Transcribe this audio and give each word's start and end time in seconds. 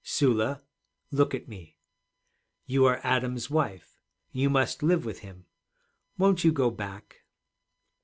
'Sula, 0.03 0.63
look 1.11 1.35
at 1.35 1.47
me. 1.47 1.77
You 2.65 2.85
are 2.85 2.99
Adam's 3.03 3.51
wife. 3.51 4.01
You 4.31 4.49
must 4.49 4.81
live 4.81 5.05
with 5.05 5.19
him. 5.19 5.45
Won't 6.17 6.43
you 6.43 6.51
go 6.51 6.71
back?' 6.71 7.21